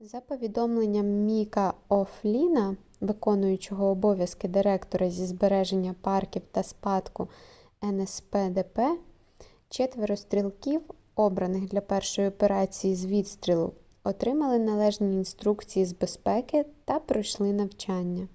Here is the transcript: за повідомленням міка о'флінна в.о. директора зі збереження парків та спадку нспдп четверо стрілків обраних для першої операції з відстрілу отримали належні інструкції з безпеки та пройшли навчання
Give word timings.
за 0.00 0.20
повідомленням 0.20 1.06
міка 1.06 1.74
о'флінна 1.88 2.76
в.о. 3.00 4.14
директора 4.48 5.10
зі 5.10 5.26
збереження 5.26 5.94
парків 6.00 6.42
та 6.52 6.62
спадку 6.62 7.28
нспдп 7.82 8.78
четверо 9.68 10.16
стрілків 10.16 10.90
обраних 11.14 11.64
для 11.68 11.80
першої 11.80 12.28
операції 12.28 12.94
з 12.94 13.06
відстрілу 13.06 13.72
отримали 14.04 14.58
належні 14.58 15.14
інструкції 15.14 15.84
з 15.84 15.92
безпеки 15.92 16.66
та 16.84 16.98
пройшли 17.00 17.52
навчання 17.52 18.28